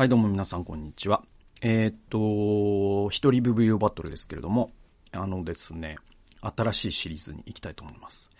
[0.00, 1.22] はい、どうも皆さん、こんにちは。
[1.60, 4.70] えー、っと、一人ビブリオバトルですけれども、
[5.12, 5.98] あのですね、
[6.40, 8.30] 新しいシリーズに行きたいと思います。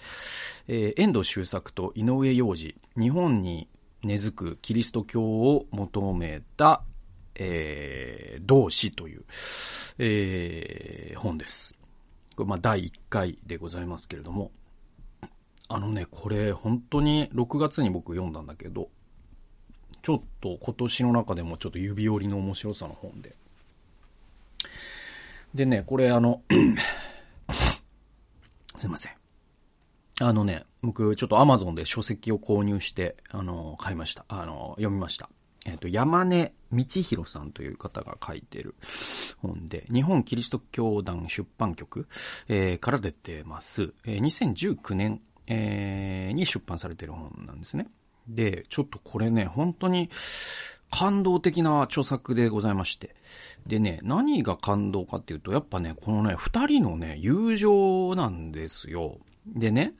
[0.68, 3.68] えー、遠藤周作と井上洋二、日本に
[4.02, 6.82] 根付くキリスト教を求めた、
[7.34, 9.24] えー、同志という、
[9.98, 11.74] えー、本です。
[12.36, 14.50] これまあ、第1回でございますけれども、
[15.68, 18.88] あのね、これ本当に6月に僕読んだんだけど、
[20.02, 23.34] ちょっと今年の中でもちょっと指折りの面白さの本で。
[25.54, 26.42] でね、これあの
[28.76, 29.12] すいません。
[30.20, 34.24] あのね、僕ちょっと Amazon で書籍を購入して、あの、買いました。
[34.28, 35.30] あの、読みました。
[35.66, 38.74] えっ、ー、と、山根道弘さんという方が書いてる
[39.38, 42.06] 本で、日本キリスト教団出版局、
[42.48, 43.92] えー、から出てます。
[44.04, 47.88] えー、2019年、えー、に出版されてる本なんですね。
[48.28, 50.10] で、ちょっとこれね、本当に
[50.90, 53.14] 感動的な著作でございまして。
[53.66, 59.18] でね、何が感動かっていうと、やっぱね、このね、二人のね、友情なんですよ。
[59.46, 59.94] でね、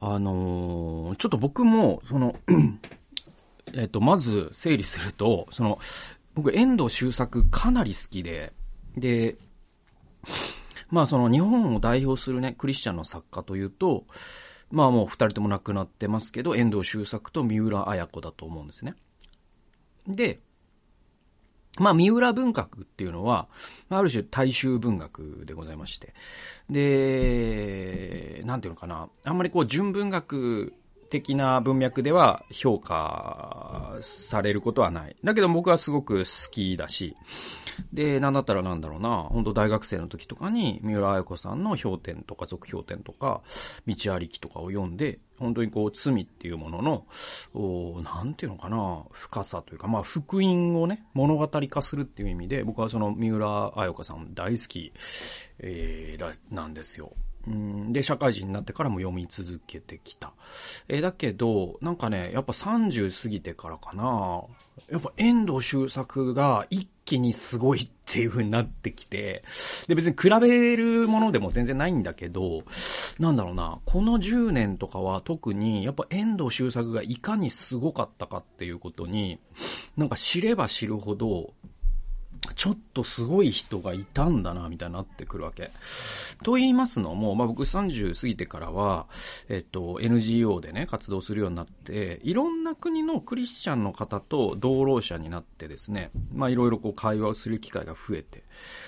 [0.00, 2.36] あのー、ちょっと僕も、その
[3.74, 5.78] えっと、まず整理すると、その、
[6.34, 8.52] 僕、遠藤周作かなり好きで、
[8.96, 9.36] で、
[10.90, 14.04] まあその日本を代表するね、クリスチャンの作家というと、
[14.70, 18.94] まあもう二人とも亡くなってますけど、遠藤周作と三浦綾子だと思うんですね。
[20.06, 20.40] で、
[21.78, 23.48] まあ、三浦文学っていうのは、
[23.88, 26.14] ある種大衆文学でございまして。
[26.70, 29.08] で、なんていうのかな。
[29.24, 30.72] あんまりこう、純文学
[31.14, 35.16] 的な文脈では評価されることはない。
[35.22, 37.14] だけど僕はすごく好きだし、
[37.92, 43.42] で、なんだったらなんだろうな、本当大学生の時とかに、三浦綾子さんの評点とか続評点とか、
[43.86, 47.06] 道ありきとかを読んで、本当にこう、罪っていうものの、
[47.54, 54.92] おなんていうのかな、深さというか、まあ、福音をね、物語化するっていう意味で、僕はその三浦綾子さん大好き、
[55.58, 57.12] えー、なんですよ。
[57.46, 60.32] で、社会人になってからも読み続けてきた。
[60.88, 64.42] えー、だけど、なんかね、やっぱ30過ぎてからかな。
[64.94, 69.42] やっぱ遠藤周作が一気にすごいっていう風になってきて、
[69.88, 72.62] で別に比べるものでも全然ないんだけど、
[73.18, 79.40] なんだろうな、この10年とかは特にやっぱ遠藤周作がいかにすごかったかっていうことに、
[79.96, 81.54] なんか知れば知るほど、
[82.52, 85.70] ちょっとすごい人がいたんだな、みたいになってくるわけ。
[86.42, 89.06] と言いますのも、まあ、僕30過ぎてからは、
[89.48, 98.44] えっと、NGO でね、活動するようになって、いろんな国のクリスチャンの方と同労者になってですね、まあ、いろいろこう会話をする機会が増えて。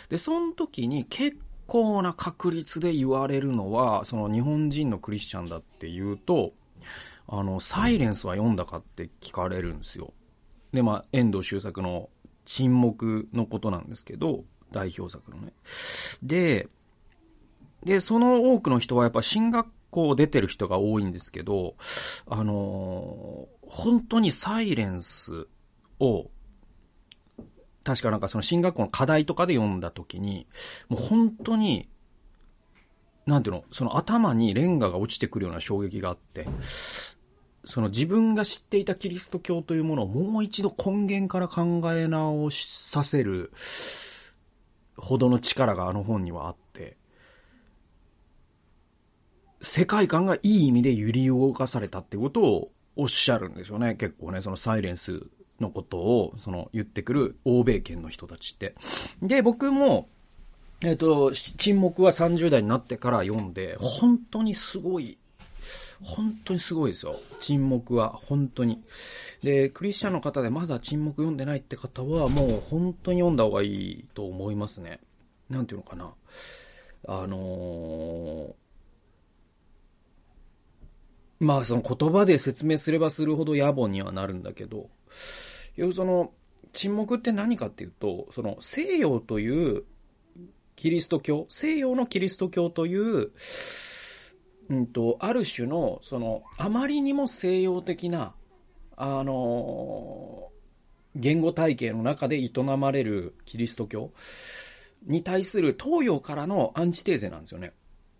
[0.09, 6.53] で、その時に結構な確率で言われるのは、その日本人のクリスチャンだって言うと、
[7.29, 10.13] あの、サイレンスは読んだかって聞かれるんですよ。
[10.73, 12.09] で、まあ、遠藤周作の
[12.47, 15.53] 沈黙のことなんですけど、代表作のね。
[16.23, 16.69] で、
[17.85, 21.75] で、その多くの人はやっぱ進学校出てる人が多いんですけど、
[22.27, 25.47] あのー、本当にサイレンス
[26.01, 26.31] を、
[27.85, 30.47] 確かなんかその進学校の課題とかで読んだ時に、
[30.89, 31.89] もう本当に、
[33.27, 36.49] なんていうの、その頭にレンガが落ちてくるような衝撃があって、
[37.67, 43.53] その自分が知っていたキリスト教というものをもう一度根源から考え直させる
[44.97, 46.97] ほどの力があの本にはあって、
[49.61, 53.97] 世界観がいい意味で揺り動かされたってことをおっしゃるんですよね。
[53.97, 55.27] 結構ね、そのサイレンス
[55.61, 58.77] のことを、その言ってくる欧米圏の人たちって。
[59.21, 60.09] で、僕も、
[60.83, 65.19] えっ、ー、と、沈黙は30代になってから読んで、本当にすごい
[66.03, 67.19] 本当にすごいですよ。
[67.41, 68.83] 沈黙は、本当に。
[69.43, 75.01] で、クリスチャンの方でまだ沈黙読んでないって方は、もう本当に読んだ方がいいと思いますね。
[75.49, 76.15] なんていうのかな。
[77.09, 78.55] あのー、
[81.39, 84.91] まあその言葉で説明すればするほど野暮にはなるんだけど、
[85.77, 86.33] 要その、
[86.73, 89.85] 沈黙って何かっていうと、その西洋という
[90.75, 93.31] キリスト教、西洋のキリスト教という、
[94.69, 98.35] うんと、ある種の、その、あまりにも西洋的な、
[98.97, 100.51] あの
[101.15, 104.13] 言語体系の中で営まれるキリスト教
[105.07, 107.73] に対する東洋からのアンチテーゼなんですよね。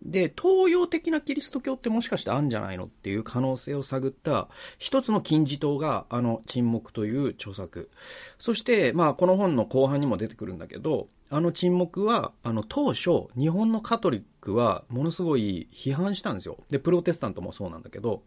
[0.03, 4.49] で、東洋的なキリスト教ってもしかしてあんじゃないのっていう可能性を探った
[4.79, 7.91] 一つの金字塔があの沈黙という著作。
[8.39, 16.59] そして、まあこの本の後半にも出てくるんだけど、あの沈黙は、あの当初、日本のカトリックはものすごい批判したんですよ。
[16.69, 18.23] で、プロテスタントもそうなんだけど、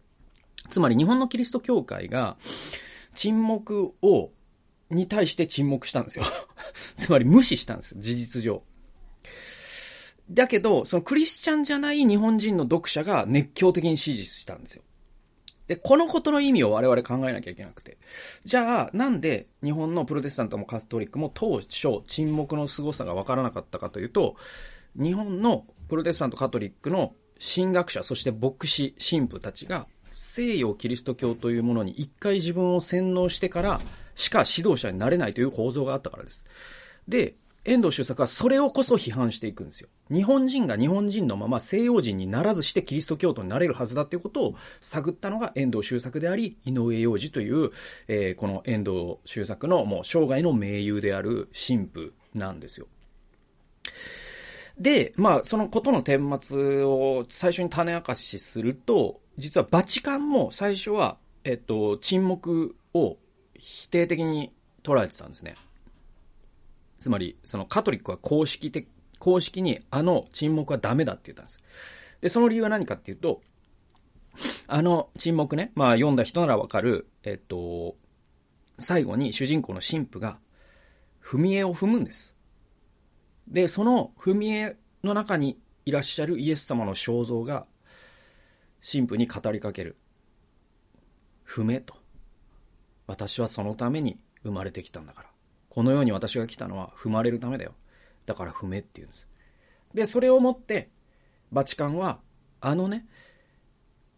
[0.68, 2.36] つまり日本のキリスト教会が
[3.14, 4.30] 沈黙を
[4.90, 6.24] に対して沈黙したんですよ。
[6.96, 8.62] つまり無視したんです事実上。
[10.30, 14.82] だけど、そのクリスチャンじゃない日本人の読者が熱狂的に支持したんですよ。
[15.70, 17.96] で、このことの意味を我々考えなきゃいけなくて。
[18.42, 24.34] じゃあ、なんで日本のプロテスタントもカストリックも当初沈黙の凄さがわからなかったかというと、
[24.96, 33.80] 日本のプロテスタントカトリックの神学者、そして牧師、神父たちが西洋キリスト教というものに一回自分を洗脳してから
[34.16, 36.46] しか指導者になれないという構造があったからです。
[37.06, 39.88] で、遠藤周作はそれをこそ批判していくんですよ。
[40.10, 47.70] 日本人が日本人のまま西洋人にならずしてキリスト教徒になれるはずだということを探ったのが遠藤周作であり、井上洋二という、
[48.08, 52.86] えー、この遠藤周作のもう生涯の盟友である神父なんですよ。
[54.78, 63.18] で、まあ、そのことの顛末を最初に種明かしすると、実はバチカンも最初は、えっと、沈黙を
[63.54, 65.54] 否定的に捉えてたんですね。
[67.00, 68.86] つまり、そのカトリックは公式的、
[69.18, 71.58] 公式にあの沈黙はダメだって言ったんです。
[72.20, 73.40] で、その理由は何かっていうと、
[74.68, 77.96] あの沈黙ね、まあ読んだ人ならわかる、えっと、
[78.78, 80.38] 最後に主人公の神父が、
[81.24, 82.36] 踏み絵を踏むんです。
[83.48, 87.66] で、その踏み絵の中にいらっしゃるイエス様の肖像が、
[88.80, 89.96] 神父に語りかける。
[91.46, 91.94] 踏めと。
[93.06, 95.29] 私はそのために生まれてきたんだから。
[95.70, 97.74] この世に私が来たのは踏まれるためだよ。
[98.26, 99.28] だから踏めって言うんです。
[99.94, 100.90] で、それをもって、
[101.52, 102.20] バチカンは、
[102.60, 103.06] あのね、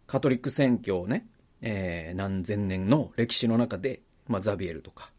[0.06, 1.26] カトリック宣教をね、
[1.60, 5.12] えー、何千年の歴史の中で、まあ、ザビエルとか、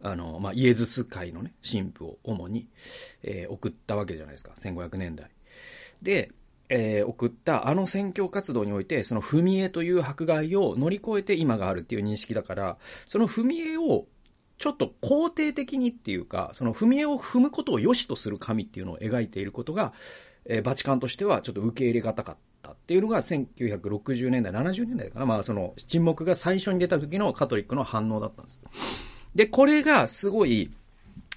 [0.00, 2.68] あの、まあ、イエズス会のね、神父を主に、
[3.22, 4.52] えー、送ったわけじゃないですか。
[4.56, 5.30] 1500年代。
[6.02, 6.32] で、
[6.74, 14.06] えー、送ったあの選挙活動において、その踏み絵という迫害を乗り越えて今があるっていう認識だから、その踏み絵を
[14.56, 19.92] ちょっと肯定的にっていうか、その踏み絵を踏むことを良しとする神っていうのを描いていることが、
[20.46, 25.26] えー、バチカンとしてはちょっと受け入れがたかったっていうのが1960年代、70年代かな。
[25.26, 28.62] まあその沈黙が最初に出た時のカトリックの反応だったんです。
[29.34, 30.70] で、これがすごい、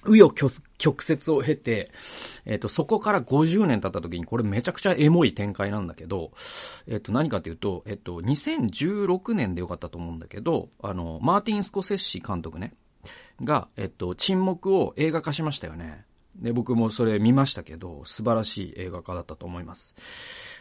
[0.06, 1.90] 紆余曲折を経て、
[2.44, 6.32] えっ、ー、と、そこから50年経った時に、これめちゃくちゃエモい展開なんだけど、
[6.86, 12.74] えっ、ー、と、何かというと、えっ、ー、と、2016年でよかったと思うんだけど、あの、マーティン・スコセッシ監督ね、
[13.42, 16.04] が、えっと、沈黙を映画化しましたよね。
[16.36, 19.94] で、僕もそれ見ましたけど、素晴らしい映画化だったと思います。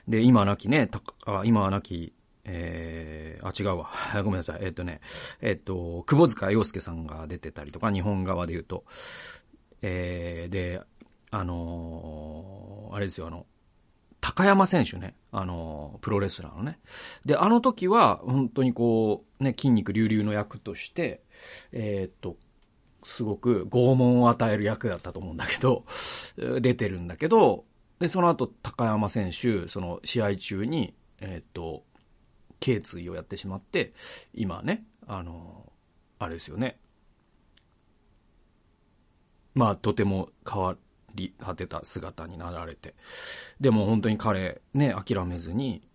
[0.07, 2.13] で、今はなきね、たあ今はなき
[2.45, 3.89] えー、あ、違うわ。
[4.23, 4.59] ごめんなさい。
[4.61, 5.01] えっ、ー、とね、
[5.41, 8.85] えっ、ー、と、窪塚洋介さんが出てたりとか、日本側で言うと。
[9.81, 10.81] えー、で、
[11.31, 13.45] あのー、あれですよ、あの、
[14.21, 15.15] 高山選手ね。
[15.31, 16.79] あの、プロレスラーのね。
[17.25, 21.21] で、あの時は、本当にこう、ね、筋肉隆々の役として、
[21.71, 22.37] え、っと、
[23.03, 25.85] すごく拷問を与える役だったと思うんだけど、
[26.59, 27.65] 出てるんだけど、
[27.99, 31.83] で、その後、高山選手、その試合中に、え、っと、
[32.65, 33.93] 頸椎をやってしまって、
[34.33, 35.71] 今ね、あの、
[36.17, 36.79] あれですよね。
[39.53, 40.75] まあ、とても変わ
[41.13, 42.95] り果てた姿になられて。
[43.59, 45.87] でも本当に彼、ね、諦めずに、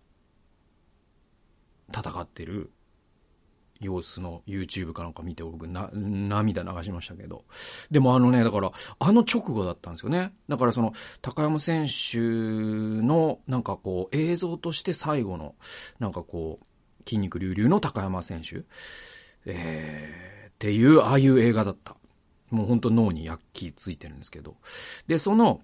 [1.93, 2.71] 戦ってる
[3.81, 7.43] 様子の YouTube かなんか見て僕な、涙流しましたけど。
[7.89, 10.33] でもあのね、だから、あの直後だったんですよね。
[10.47, 15.55] だからその、高山選手の、なんかこう、映像として最後の、
[15.99, 16.65] なんかこう、
[17.09, 18.63] 筋肉隆々の高山選手、
[19.45, 21.95] えー、っていう、ああいう映画だった。
[22.51, 24.57] もう本当脳に焼き付いてるんですけど。
[25.07, 25.61] で、その、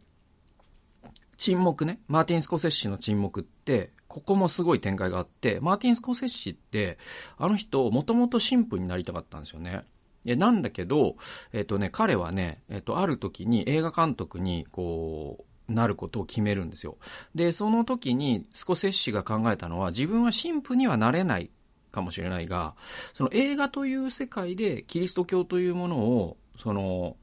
[1.38, 2.00] 沈黙ね。
[2.08, 6.98] マーティン・スコセッシの沈黙って、ここもすごい展開があって、マーティン・スコセッシって、
[7.38, 9.84] あの人、もともと神父になりたかったんですよね。
[10.26, 11.16] え、なんだけど、
[11.54, 16.98] えっ、とね、彼はね、えっ、と、ある時に映画監督に、こう、なることを決めるんですよ。
[17.36, 21.52] で、その時にスコセッシが考えたのは、自分は神父にはなれない
[21.92, 22.76] かもしれないが、
[23.14, 27.18] その映画という世界でキリスト教というものを、その、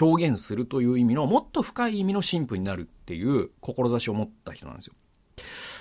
[0.00, 4.94] 表現するという意味の、もっと深い意味の神父になるっていう志を持った人なんですよ。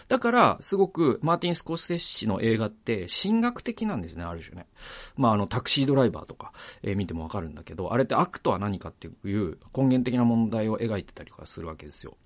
[0.09, 4.67] だから、すごく、マーティン・スコセッシの映画って、神学的なんですね、ある種ね。
[5.15, 12.17] まあ、あの、タクシードライバーとか、えー、見てもわかるんだけど、あれって悪とは何かっていう根源的な問題を描いてたりとかするわけですよ。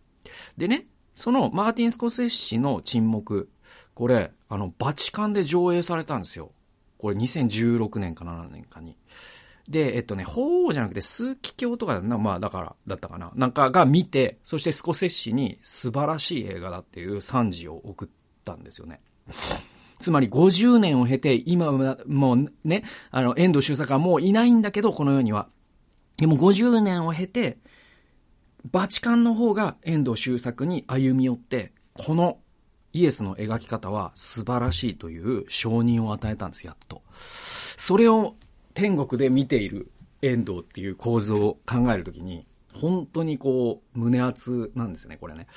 [0.58, 3.50] でね、その、マーティン・スコセッシの沈黙、
[3.94, 6.52] これ、あの、バチカンで上映されたんですよ。
[6.98, 8.98] これ2016年か7年かに。
[9.68, 13.32] で、えっとね、法王じゃなくて数奇教とかな、まあだから、だったかな。
[13.36, 18.08] なんかが見て、そしてスコセッシに素晴らしい映画だっていう賛辞を送っ
[18.46, 19.02] たんですよね。
[20.00, 25.50] つまり50年を経て、今はもうね、あの、遠藤周作はもういないんだけど、この世には。
[26.18, 27.58] でも50年を経て、
[28.72, 32.40] バチカンの方が遠藤周作に歩み寄って、この
[32.94, 37.02] イエスの描き方は素晴らしいという承認を与えたんです、やっと。
[37.78, 38.36] それを
[38.78, 39.90] 天国で見ている
[40.22, 45.48] 遠藤っていう構図を考えるときに、本当にこう、胸熱なんですね、これね。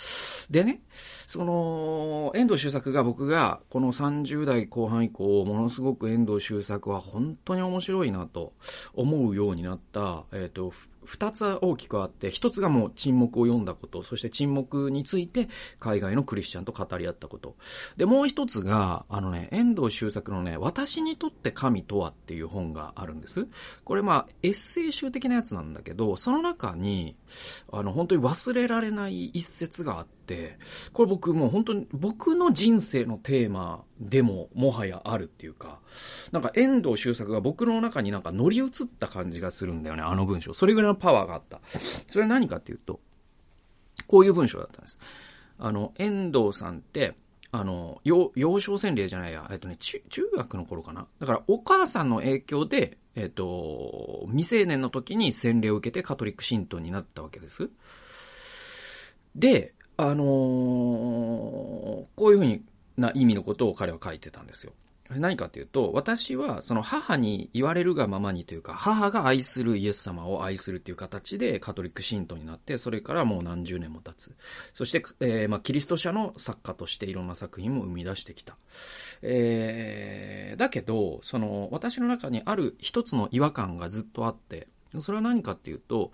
[0.48, 8.54] でね、その、遠藤周作が僕がこの30代後半以降、ものすごく遠藤周作は本当に面白いなと
[8.94, 10.72] 思うようになった、えっ、ー、と、
[11.10, 15.48] 二つ大きくあって、一つがもう沈黙を読んだこと、そして沈黙について
[15.80, 17.56] 海外のクリスチャンと語り合ったこと。
[17.96, 23.48] で、もう一つが、あのね、遠藤周作のね、私にとって神とはっていう本があるんです。
[23.82, 27.16] これまあ、エッセイ集的なやつなんだけど、その中に、
[27.72, 30.19] あの、本当に忘れられない一節があって、、
[30.92, 35.80] これ僕もう本当に僕の人生のテーマでももはやあるっていうか、
[36.32, 40.52] なんか遠藤周作が僕の中になんか乗り移った感じがするんだよね、あの文章。
[40.52, 41.60] それぐらいのパワーがあった。
[42.08, 43.00] それは何かっていうと、
[44.06, 44.99] こういう文章だったんです。
[45.58, 47.14] あの、遠藤さんって、
[47.52, 50.00] あの、幼、少洗礼じゃないや、えっとね、中
[50.37, 51.06] 学の頃かな。
[51.18, 57.70] だから、お母さんの影響で、えっと、未成年の時に洗礼を受けてカトリック信徒になったわけです。
[59.34, 59.75] で、
[60.09, 62.62] あのー、こういうふうに
[62.97, 64.73] な意味のことを彼は書いてたんですよ。
[65.19, 74.37] 何かっていうと、私はその母に言われるがままにというか、母が愛するイエス様を愛するっていう形でカトリック信徒になって、それからもう何十年も経つ。
[74.73, 78.57] そして、えー、まあ、キリスト者の作家としていろんな作品も生み出してきた。
[79.23, 86.12] えー、だけど、その、私の中にある一つの違和感がずっとあって、それは何かっていうと、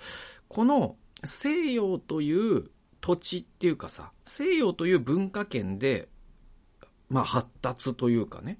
[0.49, 6.08] この西洋という土地っていうかさ、西洋という文化圏で、
[7.08, 8.58] まあ発達というかね、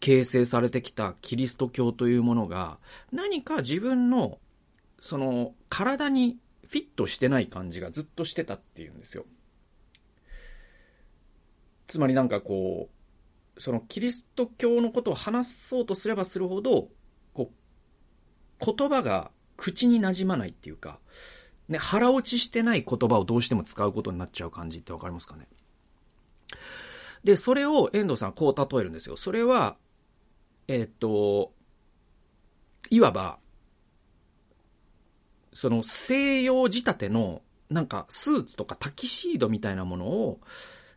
[0.00, 2.78] 形成されてきたキリスト教というものが、
[3.12, 4.38] 何か自分の、
[5.00, 9.24] その、体にフィットしてない感じがずっとしてたっていうんですよ。
[11.86, 12.88] つまりなんかこ
[13.56, 16.88] う、そのキリスト教のことを話そうとすればするほど、
[17.32, 17.50] こ
[18.60, 20.98] う、言葉が口に馴染まないっていうか、
[21.68, 25.48] ね、腹落ちしてない言葉をどうしても使うことになっちゃう感じってわかりますかね？
[27.24, 29.16] で、それを遠藤さんこう例えるんですよ。
[29.16, 29.76] それは、
[30.68, 31.52] え、っと、
[32.90, 33.38] いわば、
[35.54, 37.40] その西洋仕立ての、
[37.70, 40.40] なんかスーツとかタキシードみたいなものを、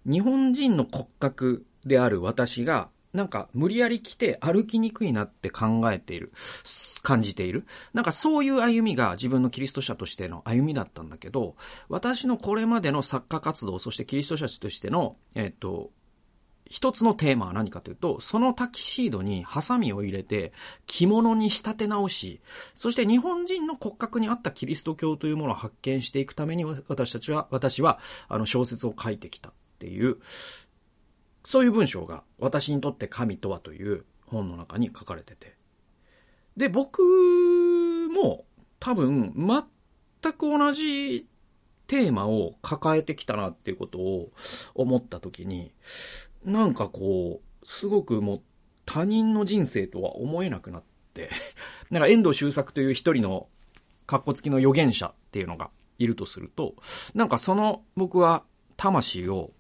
[0.06, 6.32] 日本人の骨格である私がなんか無理やり来て歩きにくいなって考えている、
[7.02, 7.66] 感じている。
[7.94, 11.56] なんかそういう歩みが自分のキリスト者としての歩みだったんだけど、
[11.90, 15.90] 私のこれまでの作家活動、そしてキリスト者としての、えっ、と、
[16.70, 20.54] 一つのテーマは何かというと、そのタキシードにハサミを入れて
[20.86, 22.42] 着物に仕立て直し、
[22.76, 30.18] そして日本人の骨格に合ったキリスト教というものを発見していくために私たちは、私はあの小説を書いてきたっていう、
[31.48, 35.56] そういう文章が、私にとって神とはという本の中に書かれてて。
[36.58, 37.00] で、僕
[38.12, 38.44] も
[38.82, 41.26] 多分全く同じ
[41.88, 44.34] テーマを抱えてきたなっていうことを
[44.76, 45.72] 思った時に、
[46.44, 48.42] なんかこう、すごくもう
[48.86, 51.30] 他人の人生とは思えなくなって、
[51.90, 53.48] なんか遠藤周作という一人の
[54.06, 56.76] 格好付きの預言者っていうのがいるとすると、
[57.16, 58.44] なんかその僕は
[58.76, 59.54] 魂を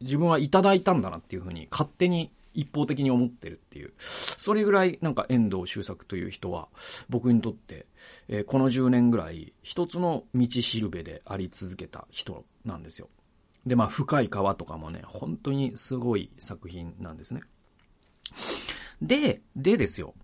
[0.00, 3.92] 自分はいただいたんだなっていうふうに勝手に一方的に思ってるっていう。
[3.98, 6.68] それぐらいなんか遠藤周作という人は
[7.08, 7.86] 僕にとって、
[8.28, 13.08] えー、この10年ぐらい一つの道しるべであり続けた人なんですよ。
[13.66, 17.42] で、まあ深い川とかもね、本当にすごい作品なんですね。
[19.02, 20.14] で、でですよ。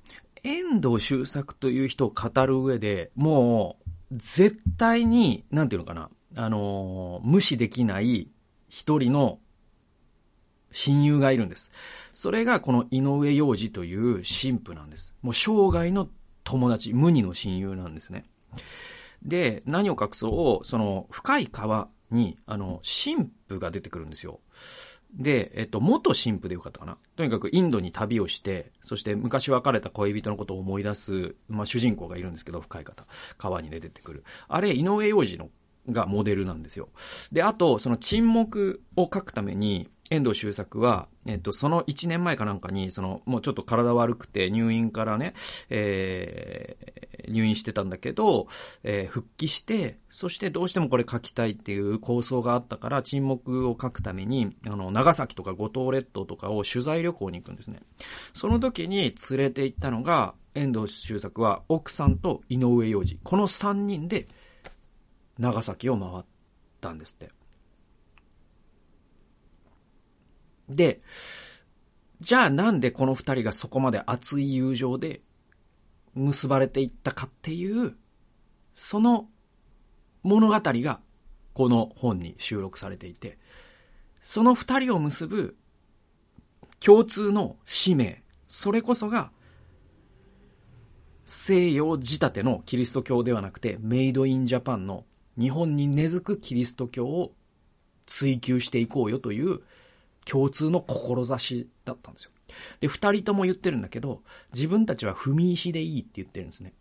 [0.44, 3.76] 遠藤周作という人を語る上で、も
[4.10, 8.28] う、絶対に、なんていうのかな、あのー、無視できない
[8.68, 9.38] 一人の
[10.72, 11.70] 親友がいるんです。
[12.12, 15.14] それがこの井上洋二という神父なんです。
[15.22, 16.08] もう生涯の
[16.44, 18.24] 友達、無二の親友なんですね。
[19.22, 24.40] で、何を隠そう、その深い川に、あの、神父が出てくるんですよ。
[25.14, 26.96] で、えっと、元神父でよかったかな。
[27.16, 33.06] とにかくインドに旅をして、そして昔別れた恋人のことを思い出す、まあ、主人公がいるんですけど、深い方。
[33.36, 34.24] 川に出てくる。
[34.48, 35.50] あれ、井上洋二の
[35.90, 36.88] がモデルなんですよ。
[37.30, 45.32] で、あと、その沈黙を書くために、遠藤周作は、えっと、その1年前かなんかに、その、もうちょっと体悪くて入院からね、
[45.70, 48.46] えー、入院してたんだけど、
[48.84, 57.80] えー、復帰して、そしてどうしてもこれ書きたいっていう構想があったから、沈黙を書くために、あの、長崎とか五島列島とかを取材旅行に行くんですね。
[58.34, 63.18] その時に連れて行ったのが、遠藤周作は奥さんと井上洋二。
[63.22, 64.26] この3人で、
[65.38, 66.24] 長崎を回っ
[66.82, 67.32] たんですって。
[70.68, 71.02] で、
[72.20, 75.22] じゃあなんでこの二人がそこまで熱い友情で
[76.14, 77.96] 結ばれていったかっていう、
[78.74, 79.28] その
[80.22, 81.00] 物語が
[81.52, 83.38] この本に収録されていて、
[84.20, 85.56] その二人を結ぶ
[86.80, 89.32] 共通の使命、それこそが
[91.24, 95.04] 西洋仕立てのキリスト教ではなくて、メイドインジャパンの
[95.38, 97.32] 日本に根付くキリスト教を
[98.06, 99.60] 追求していこうよという
[100.24, 102.30] 共通の志だったんですよ。
[102.80, 106.74] で、二人とも言ってるんだけど、自分たちは踏み石でいいって言ってるんですね。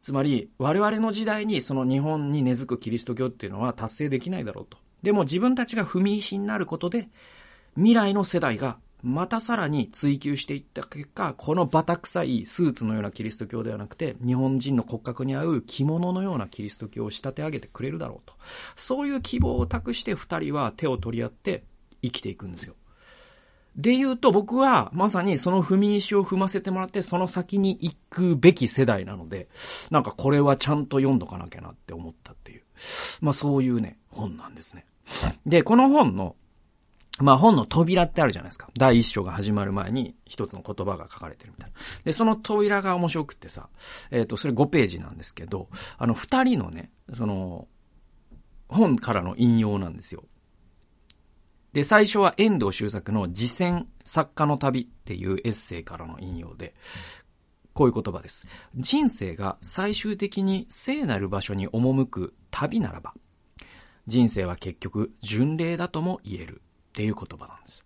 [0.00, 4.78] つまり、我々の時代にその日本に根付くキリスト教っていうのは達成できないだろうと。
[5.02, 7.08] でも自分たちが踏み石になることで、
[7.76, 18.34] 未来の世代がまたさらに追求していった結果、このバタ臭いスーツのようなキリスト教ではなくて、日本人の骨格に合う着物のようなキリスト教を仕立て上げてくれるだろうと。
[18.76, 21.64] そういう希望を託して二人は手を取り合って
[22.02, 22.74] 生きていくんですよ。
[23.76, 29.48] で言うと僕はまさにその踏み石を踏ませてもらってその先に行くべき世代なので、
[29.90, 32.62] なんかこれはちゃんと読んどかなきゃなって思ったっていう。
[33.20, 34.84] まあそういうね、本なんですね。
[35.46, 36.36] で、この本の、
[37.18, 38.68] まあ本の扉ってあるじゃないですか。
[38.76, 41.76] 第一章が始まる前に一つの言葉が書かれてるみたいな。
[42.04, 43.68] で、その扉が面白くってさ、
[44.10, 47.68] えっ、ー、と、それ5ページなんですけど、あの二人のね、その、
[48.68, 50.24] 本からの引用なんですよ。
[51.74, 56.74] で、最初は遠藤周作の自戦作家の旅っていうエッセイからの引用で、
[57.74, 58.46] こういう言葉です。
[58.74, 63.14] 人生が最終的に聖なる場所に赴く旅ならば、
[64.06, 67.84] 人生は結局巡礼だとも言えるっていう言葉なんです。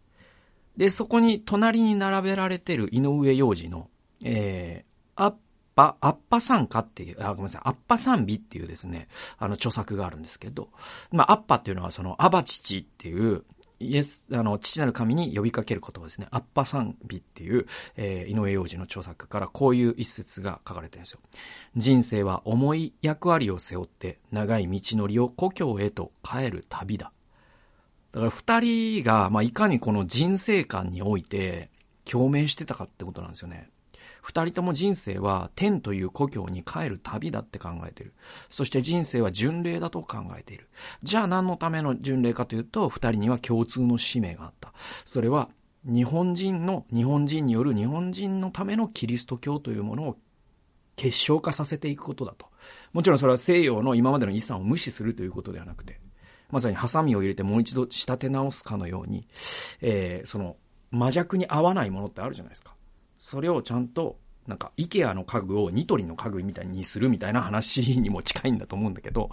[0.76, 3.88] で、そこに隣に並べられてる井上洋二の、
[4.22, 5.34] えー、アッ
[5.76, 10.70] パ、アッパ参歌っていう、あ、ごめんなさい、アッパ賛美っていうですね、あの著作があるんですけど、
[11.12, 13.44] まあ、アッパっていうのはそのアバチチっていう、
[13.78, 16.28] イエス、あの、父なる神に呼びかける言葉ですね。
[16.30, 21.20] アッパ賛美っていう、えー、井上洋二の著作からこういう一節が書かれてるんですよ。
[21.76, 27.12] 人生は重い役割を背負って長い道のりを故郷へと帰る旅だ。
[28.16, 31.68] だから二人が、まあ、いかにこの人生観において
[32.06, 33.68] 共鳴してたかってことなんですよね。
[34.22, 38.14] 二人とも人生は天という故郷に帰る旅だって考えている。
[38.48, 40.70] そして人生は巡礼だと考えている。
[41.02, 44.72] じゃあ何のための巡礼かというと、二人には共通の使命があった。
[45.04, 45.50] それは
[45.84, 50.16] 日本人の、日本人による日本人のためのキリスト教というものを
[50.96, 52.46] 結晶化させていくことだと。
[52.94, 56.00] もちろんそれは西洋の今までの遺産を無視するということではなくて、
[56.50, 59.26] まさにハサミを入れてもう一度仕立て直すかのように、
[59.80, 60.56] えー、その、
[60.90, 62.74] 魔弱に合わないものってあるじゃないですか。
[63.18, 69.30] それをちゃんと、なんか、イケアの家具をニトリの家具みたいにするみたいな話にも近いんだと思うんだけど、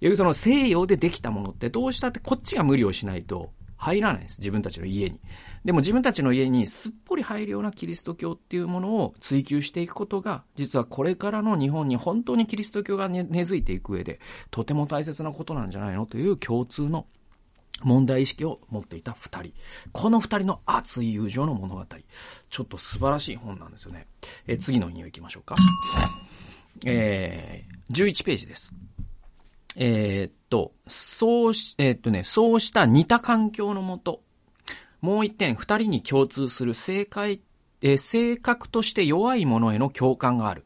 [0.00, 3.52] よりその西洋でできたものってどうしたってこっちが無理をしないと
[3.84, 4.38] 入らないです。
[4.38, 5.20] 自分たちの家に。
[5.62, 14.20] でも自分たちの家にすっぽり入るようなキリスト教っていうものを追求していくことが、実はこれからの日本に本当にキリスト教が根付いていく上で、
[14.50, 17.04] とても大切なことなんじゃないのという共通の
[17.82, 19.52] 問題意識を持っていた二人。
[19.92, 21.84] この二人の熱い友情の物語。
[22.48, 24.06] ちょっと素晴らしい本なんですよね。
[24.46, 25.56] え次の引用行きましょうか。
[26.86, 28.74] えー、11ページです。
[29.76, 34.22] えー、っと、そうし、えー、っとね、そうした似た環境のもと、
[35.00, 37.40] もう一点、二人に共通する正解、
[37.82, 40.64] えー、性格として弱いものへの共感がある。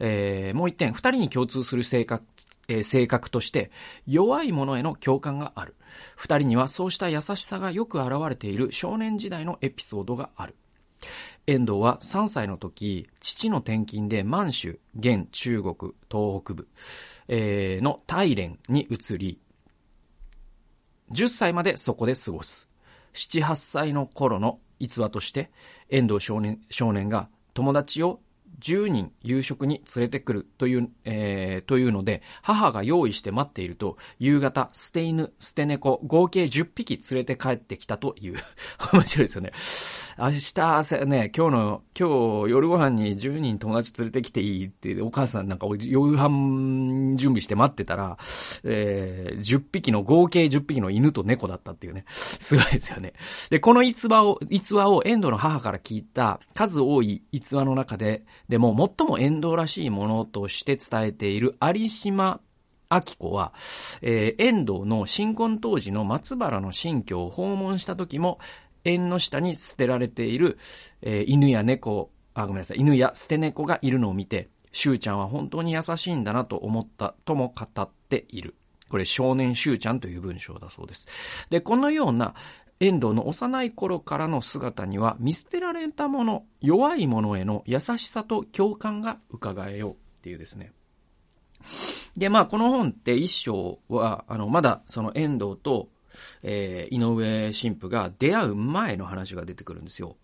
[0.00, 2.24] えー、もう一点、二人に共通する性格、
[2.68, 3.70] えー、性格として、
[4.06, 5.74] 弱いものへの共感がある。
[6.16, 10.54] 二人にはそうした優しさがよく現れている少年時代のエピソードがある。
[11.46, 15.74] 遠藤は3歳の時、父の転勤で満州、現中国、
[16.10, 16.68] 東北部、
[17.28, 19.40] えー、の大連に移り、
[21.12, 22.68] 10歳までそこで過ごす。
[23.14, 25.50] 7、8歳の頃の逸話として、
[25.88, 28.20] 遠藤少年少年が友達を
[28.60, 38.34] 10人夕食に連れてくるという、えー、というので、母が用意して待っていると、夕方、捨て犬、捨て猫、合計10匹連れて帰ってきたという。
[38.92, 39.52] 面白いですよね。
[40.18, 48.18] 明日、ね、今日の、今日夜ご飯に10人友達連れてきていいって、お母さんなんか夕飯準備して待ってたら、
[48.64, 52.04] えー、10匹の、合計10匹の犬と猫だったっていうね。
[52.08, 53.12] すごいですよね。
[53.50, 62.40] で、この逸話を、逸話をエンドの母から聞いた数多い逸話の中で、でも最もエンドらしいものとして伝えている有島
[62.90, 63.52] 明子は、
[64.00, 68.38] えー、遠藤の新婚当時の松原の新居を訪問した時も、
[68.84, 70.58] 縁の下に捨てられている、
[71.02, 78.54] えー、犬や猫、あ、ごめんなさい、犬や捨て猫がいるのを見て、しゅうちゃんは本当に優しいんだなと思ったとも語っている。
[78.88, 81.08] これ少年しゅうちゃんという文章だそうです。
[81.50, 82.34] で、このような
[82.80, 90.72] 遠藤の幼い頃からの姿には見捨てられたもの、弱いものへの優しさと共感が伺えようっていうですね。
[92.16, 95.88] で、まあ、この本って一章は、あの、まだその遠藤と
[96.42, 100.16] えー、井上神父が出会う前の話が出てくるんですよ。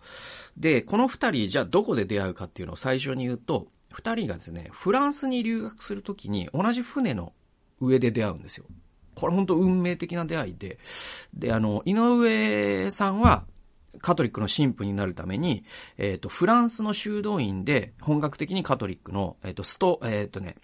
[0.56, 7.32] で、この二人、じゃあどこで出会うかっていうのを最初に言うと、二人がですね、フランスに留学するときに同じ船の
[7.80, 8.64] 上で出会うんですよ。
[9.14, 10.78] これ本当運命的な出会いで、
[11.34, 13.44] で、あの、井上さんは、
[14.00, 15.64] カトリックの神父になるために、
[15.98, 20.56] えっ、ー、と、フランスの修道院で本格的にカトリックの、えっ、ー、と、スト、えっ、ー、とね、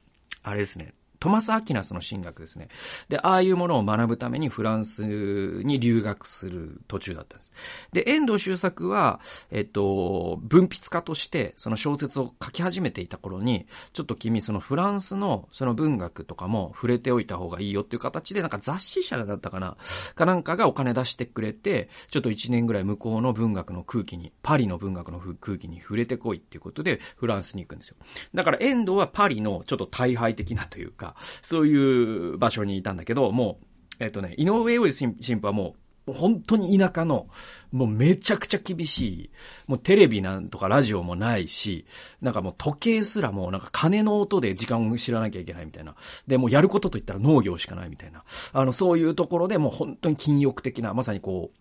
[0.42, 2.68] あれですね、トマス・アキナスの神学ですね。
[3.08, 7.52] で、ああいうものを学ぶためにフランスに留学する途中だったんです。
[7.92, 19.76] で、遠藤周作は、えっと、文筆家としてその小説を書き始めていた頃に、ちょっと君そのフランスのその文学とかも触れておいた方がいいよっていう形で、なんか雑誌社だったかな
[20.14, 27.96] かなんかがお金出してくれて、ちょっと一年ぐらい向こうの文学の空気に、パリの文学の空気に触れてこいっていうことで、フランスに行くんですよ。
[28.34, 31.09] だから遠藤はパリのちょっと大敗的なというか、
[31.42, 33.58] そういう場所にいたんだけど、も
[34.00, 35.80] う、えっとね、井上陽一神父はもう、
[36.12, 37.28] 本当に田舎の、
[37.72, 39.30] もうめちゃくちゃ厳しい、
[39.66, 41.86] もうテレビなんとかラジオもないし、
[42.20, 45.94] なんかもう時計すらもうなんか鐘の音で時間を知らなきゃいけないみたいな。
[46.26, 48.24] で、もうやることといったら農業しかないみたいな。
[48.52, 51.59] あの、そういうところでもう本当に禁欲的な、まさにこう、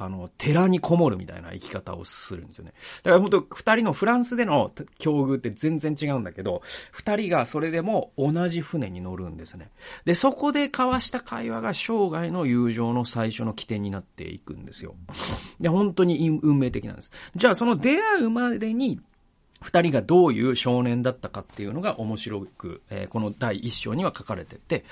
[0.00, 2.72] あの、寺にこもるみたいな生き方をするんですよね。
[3.02, 9.70] だから本当二人のフランスでの境遇って全然違うんだけど、二人がそれでも同じ船に乗るんですね。
[10.06, 14.94] で、そこで交わした会話が生涯の友情の最初の起点になっていくんですよ。
[15.60, 17.10] で、本当に運命的なんです。
[17.34, 19.00] じゃあその出会うまでに、
[19.60, 24.84] 二人がどういう少年だったかっていうのが面白く、えー、この第一章には書かれてて、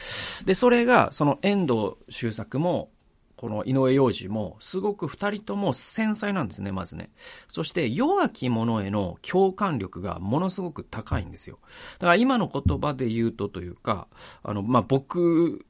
[0.44, 2.90] で、それが、その遠藤周作も、
[3.38, 7.10] この井上洋二も、すごく二人とも繊細なんですね、まずね。
[7.46, 11.60] そして、弱き者への共感力がものすごく高いんですよ。
[12.00, 14.08] だから今の言葉で言うとというか、
[14.42, 15.64] あの、まあ、僕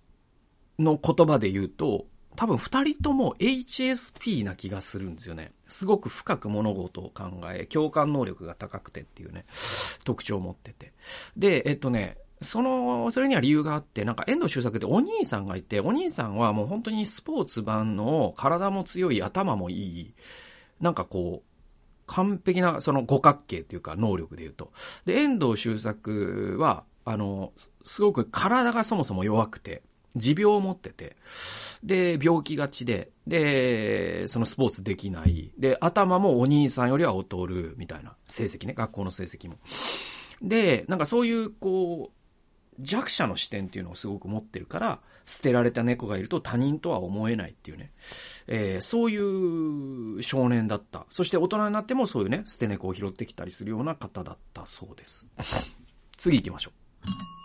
[0.78, 5.52] の言葉で言うと、多分二人とも HSP な気がするんですよね。
[5.66, 9.44] すごく深く物事を考え、共感能力が高くてっていうね、
[10.04, 10.94] 特徴を持ってて。
[11.36, 20.14] で、えっとね、その、それには理由があって、なんか遠藤周作ってお兄さんがいて、お兄さんはもう本当にスポーツ版の体も強い、頭もいい、
[20.80, 21.48] なんかこう、
[22.06, 24.72] 完璧なその五角形っていうか能力で言うと。
[25.04, 27.52] で、遠藤周作は、あの、
[27.84, 29.82] すごく体がそもそも弱くて、
[30.16, 31.16] 持病を持ってて、
[31.82, 39.56] で、病気がちで、で、そのスポーツできない、で、頭もお兄さんよりは劣る、みたいな成績ね、学校の成績も。
[40.42, 42.17] で、なんかそういう、こう、
[42.80, 47.92] 弱者の視点っていうのをすごく持ってるから、捨てられた猫がいると他人とは思えないっていうね。
[48.46, 51.06] えー、そういう少年だった。
[51.10, 55.26] そして大人になってもそういうね、捨て猫を拾ってきたりするような方だったそうです。
[56.16, 56.72] 次行きましょ
[57.04, 57.37] う。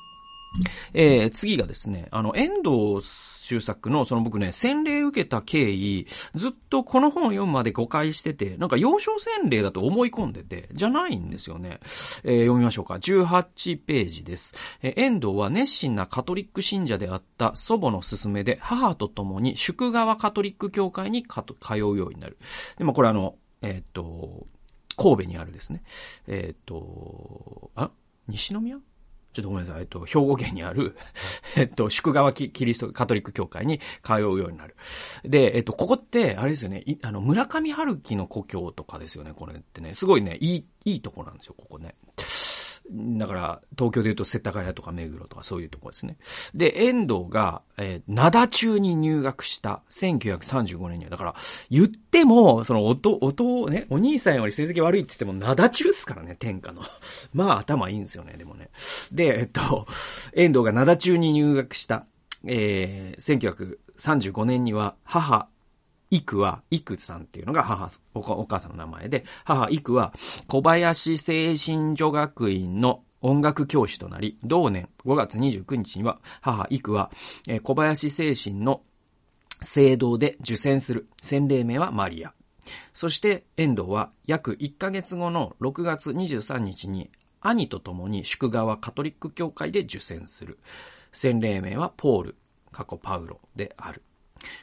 [0.93, 3.05] えー、次がですね、あの、遠藤
[3.43, 11.79] 周作の、その僕ね、洗礼受けた経緯、ずっとこの本を読むまで誤解してて、なんか幼少洗礼だと思い込んでて、じゃないんですよね。
[12.23, 12.95] えー、読みましょうか。
[12.95, 14.55] 18ページです。
[14.81, 21.41] えー、遠藤は熱心なカトリック信者であった祖母の勧めで、母と共に宿川カトリック教会に通
[21.73, 22.37] うようになる。
[22.77, 24.47] でもこれあの、えっ、と、
[24.97, 25.83] 神戸にあるですね。
[26.27, 27.91] えっ、と、あ？
[28.27, 28.77] 西宮？
[29.33, 29.81] ちょっとごめんなさい。
[29.81, 30.95] えっと、兵庫県にある、
[31.57, 34.75] えっと、宿川キリストカトリック教会に通うようになる。
[35.23, 39.93] で、えっと、ここって、あれですよね、あの、村上春樹の故郷とかですよね、これってね。
[39.95, 41.95] すごいね、いい、いいとこなんですよ、ここね。
[42.91, 46.17] だから、東京で言うと世田谷とか目黒とかそういうとこですね。
[46.53, 51.35] で、遠藤が、えー、灘中に入学した1935年には、だから、
[51.69, 56.81] 言っても、その、おと、おと、ね、お兄さんより成績悪いって言っても、灘中っすからね、天下の。
[57.33, 58.69] まあ、頭いいんですよね、でもね。
[59.11, 59.87] で、えっと、
[60.33, 62.05] 遠藤が灘中に入学した、
[62.45, 65.47] えー、1935年には、母、
[66.15, 70.13] 育は、育さんっていうのが母、お母さんの名前で、母育は
[70.47, 77.09] 小林精神女学院の音楽教師となり、同年5月29日には、母育は、
[77.47, 78.81] えー、小林精神の
[79.61, 81.07] 聖堂で受洗する。
[81.21, 82.33] 洗礼名はマリア。
[82.93, 87.09] そして、遠藤は約1ヶ月後の6月23日に、
[87.41, 90.59] 兄と共に祝賀はカトリック教会で受洗する。
[91.11, 92.35] 洗礼名はポール、
[92.71, 94.03] 過去パウロである。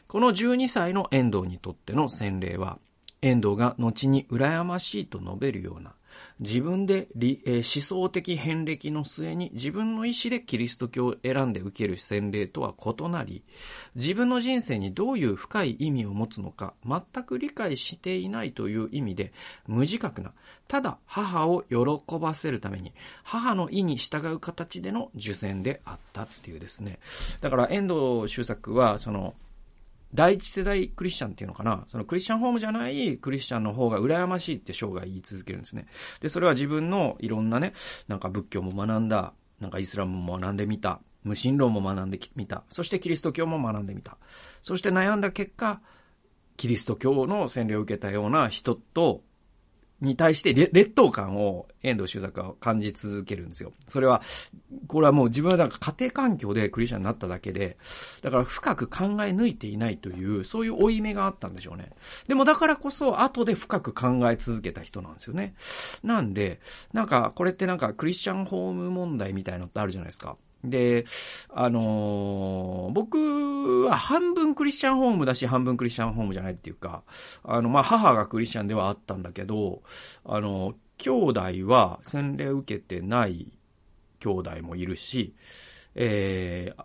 [0.06, 2.78] この12歳の遠藤にとっての洗礼は、
[3.22, 5.94] 遠藤が後に羨ましいと述べるような、
[6.38, 7.08] 自分で、
[7.44, 13.42] え思想的遍歴の末に自分の意思でキリスト教を選んで受ける洗礼とは異なり、
[13.94, 19.32] 自分の人生にどういう深い意味を持つのか全く理解していないという意味で
[19.66, 20.32] 無自覚な、
[20.66, 26.98] ただ母を喜ばせるために母の意に従う形での受洗であったっていうですね。
[27.40, 29.34] だから遠藤周作はその
[30.12, 35.86] 第一世代クリスチャンっていうのかな、そのクリスチャンホームじゃないクリスチャンの方が羨ましいって生涯言い続けるんですね。
[36.20, 37.74] で、それは自分のいろんなね、
[38.08, 44.16] なんか仏教も学んだ、なんかイスラムも学んでみた、無神論も学んでみた、そしてキリスト教も学んでみた。
[44.62, 45.80] そして悩んだ結果、
[46.56, 49.22] キリスト教の洗礼を受けたような人と
[50.00, 53.72] に対して劣等感を遠藤周作は感じ続けるんですよ。
[53.88, 54.22] それは、
[54.86, 57.76] これはもう自分はなんか家庭環境でクリスチャンになっただけで、
[58.22, 61.90] だから深く考え抜いていないという、そういう負い目があったんでしょうね。
[62.28, 65.54] でもだからこそ後で深く考え続けた人なんですよね。
[66.02, 66.60] なんで、
[66.92, 70.36] なんかこれってなんかクリスチャンホーム問題みたいのってあるじゃないですか。
[70.64, 71.04] で、
[71.48, 77.02] あのー、僕は半分クリスチャンホームだし、半分クリスチャンホームじゃないっていうか、
[77.44, 79.82] あの、まあ、母がクリスチャンではあったんだけど、
[80.24, 83.52] あの、兄弟は洗礼を受けてない
[84.18, 85.34] 兄弟もいるし、
[85.94, 86.84] えー、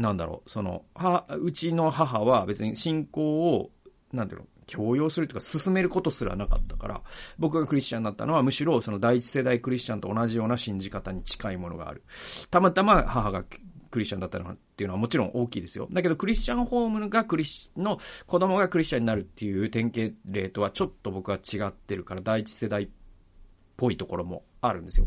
[0.00, 3.70] なんだろう、その、は、うちの母は別に信仰を、
[4.12, 7.02] なんていうの、強要するというか進めることすらなかったから、
[7.38, 12.02] 僕がクリスチャンになったのはむしろその第一世代クリスチャンと同じような信じ方に近いものがある。
[12.50, 13.44] たまたま母が
[13.90, 15.88] クリスチャンだったのっていうのはもちろん大きいですよ。
[15.90, 22.88] だけどクリスチャンホームがクリス、の子供がクリスチャンになるっていう典型例とはちょっと僕は違ってるから第一世代っ
[23.76, 25.06] ぽいところもあるんですよ。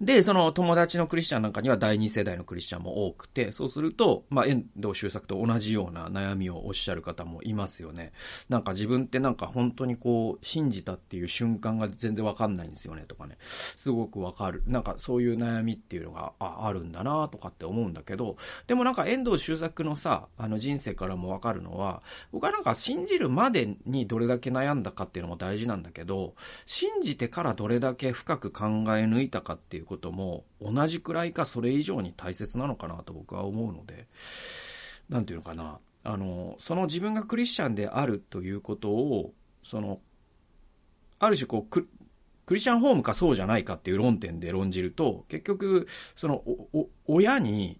[0.00, 8.12] で、その友達のクリスチャンなんかには第二世代のクリスチャンも多くて、そうすると、まあ、遠藤周作と同じような悩みをおっしゃる方もいますよね。
[8.48, 13.36] なんか自分ってなんか本当にこう、信じたっていう瞬間が全然わかんないんですよね、とかね。
[13.40, 14.62] すごくわかる。
[14.66, 22.02] なんかそういう悩みっていうのが、あ、あるんだなとかって思うんだけど、でもなんか遠藤周作のさ、あの人生からもわかるのは、
[22.32, 26.34] 僕はなんか信じるまでにどれだけ悩んだかっていうのも大事なんだけど、
[26.66, 34.08] 信じてからどれだけ深く考え抜いたかっていういうことも同じくらいかそれ以上に大切なのかなと僕は思うので、
[35.08, 40.00] なんていうのかな、あの、その自分がクリスチャンであるということを、その、
[41.20, 46.42] ある種こう、クリスチャンホームかそうじゃないかっていう論点で論じると、結局、その、
[47.06, 47.78] 親に、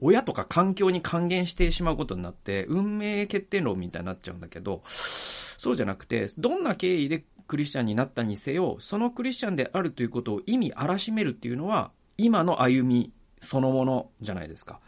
[0.00, 13.12] 親とか環境に還元してしまうことになって、運命決定論みたいになっちゃうんだけど、そうじゃなくて、どんな経緯でクリスチャンになったにせよ、そのクリスチャンであるということを意味荒らしめるっていうのは、今の歩み
[13.42, 14.80] そのものじゃないですか。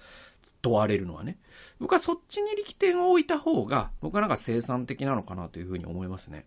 [0.62, 1.36] 問われるのはね。
[1.78, 6.46] 僕はそっちに力点を置いた方が、僕はなんか生産的なのかなというふうに思いますね。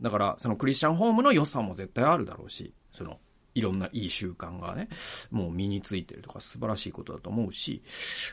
[0.00, 3.18] だから、そのクリスチャンホームの良さも絶対あるだろうし、その、
[3.58, 4.88] いろんないい習慣がね、
[5.30, 7.82] もう身についてるとか素晴らしいことだと思うし、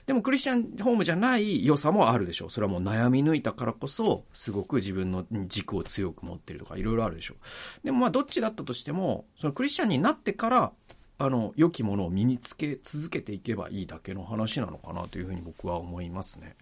[0.06, 2.50] でもクリスチャンホームじゃない良さもあるでしょう。
[2.50, 7.86] それはもう悩み抜いたからこそ、すごく自分の軸を強く持ってるとかいろいろあるでしょう。
[7.86, 10.72] でもまあどっちだったとしても、そのクリスチャンになってから、
[11.18, 16.56] あの、良きものを身につけ続けていけばいいだけの話なのかなというふうに僕は思いますね。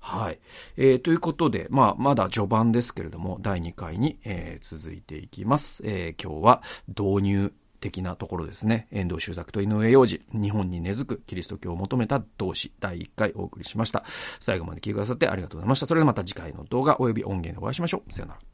[0.00, 0.38] はい。
[0.76, 5.82] えー、ということで、まあ、まだ序盤ですけれども、第2回に、えー、続いていきます。
[5.86, 7.52] えー、今日は導入
[7.84, 8.88] 的なところですね。
[8.90, 14.04] 遠藤周作と井上洋二、日本に根付くキリスト教を求めた同志、第1回お送りしました。
[14.40, 15.86] 最後まで聞いてくださってありがとうございました。
[15.86, 18.12] それではまた次回の動画及び音源でお会いしましょう。
[18.12, 18.53] さよなら。